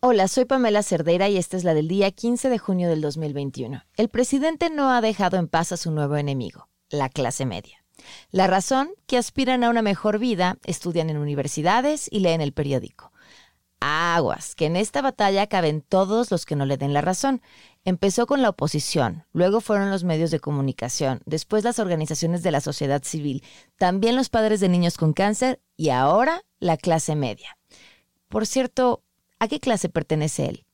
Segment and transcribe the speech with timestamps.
[0.00, 3.82] Hola, soy Pamela Cerdeira y esta es la del día 15 de junio del 2021.
[3.96, 7.84] El presidente no ha dejado en paz a su nuevo enemigo, la clase media.
[8.30, 13.10] La razón, que aspiran a una mejor vida, estudian en universidades y leen el periódico.
[13.80, 17.42] Aguas, que en esta batalla caben todos los que no le den la razón.
[17.84, 22.60] Empezó con la oposición, luego fueron los medios de comunicación, después las organizaciones de la
[22.60, 23.42] sociedad civil,
[23.76, 27.58] también los padres de niños con cáncer y ahora la clase media.
[28.28, 29.02] Por cierto,
[29.38, 30.64] ¿a qué clase pertenece él?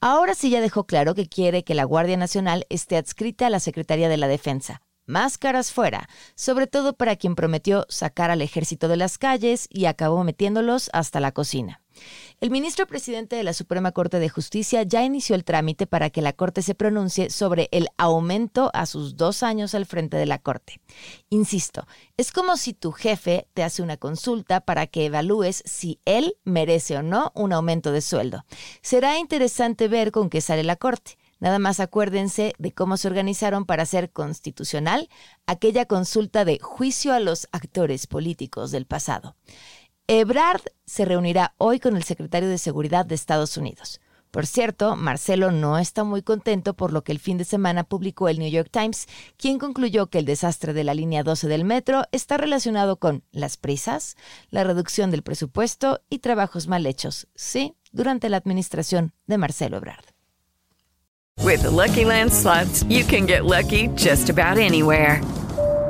[0.00, 3.60] Ahora sí ya dejó claro que quiere que la Guardia Nacional esté adscrita a la
[3.60, 4.80] Secretaría de la Defensa.
[5.04, 10.22] Máscaras fuera, sobre todo para quien prometió sacar al ejército de las calles y acabó
[10.24, 11.82] metiéndolos hasta la cocina.
[12.40, 16.22] El ministro presidente de la Suprema Corte de Justicia ya inició el trámite para que
[16.22, 20.38] la Corte se pronuncie sobre el aumento a sus dos años al frente de la
[20.38, 20.80] Corte.
[21.28, 26.34] Insisto, es como si tu jefe te hace una consulta para que evalúes si él
[26.44, 28.46] merece o no un aumento de sueldo.
[28.80, 31.18] Será interesante ver con qué sale la Corte.
[31.40, 35.10] Nada más acuérdense de cómo se organizaron para hacer constitucional
[35.44, 39.36] aquella consulta de juicio a los actores políticos del pasado.
[40.12, 44.00] Ebrard se reunirá hoy con el secretario de Seguridad de Estados Unidos.
[44.32, 48.28] Por cierto, Marcelo no está muy contento por lo que el fin de semana publicó
[48.28, 52.02] el New York Times, quien concluyó que el desastre de la línea 12 del metro
[52.10, 54.16] está relacionado con las prisas,
[54.48, 60.06] la reducción del presupuesto y trabajos mal hechos, sí, durante la administración de Marcelo Ebrard.
[61.38, 62.32] With Lucky Land
[62.88, 65.20] you can get lucky just about anywhere.